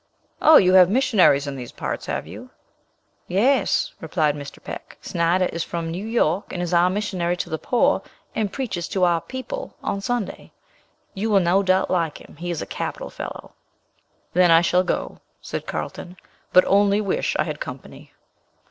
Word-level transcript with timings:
"Oh, 0.41 0.57
you 0.57 0.73
have 0.73 0.89
missionaries 0.89 1.45
in 1.45 1.55
these 1.55 1.71
parts, 1.71 2.07
have 2.07 2.25
you?" 2.25 2.49
"Yes," 3.27 3.93
replied 4.01 4.35
Mr. 4.35 4.57
Peck; 4.59 4.97
"Snyder 4.99 5.45
is 5.53 5.63
from 5.63 5.91
New 5.91 6.07
York, 6.07 6.51
and 6.51 6.59
is 6.59 6.73
our 6.73 6.89
missionary 6.89 7.37
to 7.37 7.51
the 7.51 7.59
poor, 7.59 8.01
and 8.33 8.51
preaches 8.51 8.87
to 8.87 9.03
our 9.03 9.21
'people' 9.21 9.75
on 9.83 10.01
Sunday; 10.01 10.53
you 11.13 11.29
will 11.29 11.39
no 11.39 11.61
doubt 11.61 11.91
like 11.91 12.17
him; 12.19 12.35
he 12.37 12.49
is 12.49 12.63
a 12.63 12.65
capital 12.65 13.11
fellow." 13.11 13.51
"Then 14.33 14.49
I 14.49 14.61
shall 14.61 14.83
go," 14.83 15.19
said 15.39 15.67
Carlton, 15.67 16.17
"but 16.51 16.65
only 16.65 16.99
wish 16.99 17.35
I 17.37 17.43
had 17.43 17.59
company." 17.59 18.11